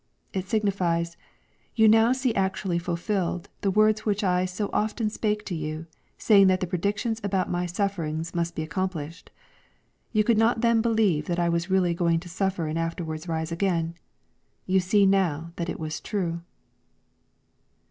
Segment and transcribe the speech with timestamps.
[0.33, 1.15] —^It signifies,"
[1.75, 5.85] You now see actually fulfilled, the words which I so often spake to you,
[6.17, 9.27] saying that the predictions about my sufferings must be accom plished.
[10.11, 13.51] You could not then believe that I was really going to suffer and afterwards rise
[13.51, 13.93] again.
[14.65, 16.41] You see now that it was true."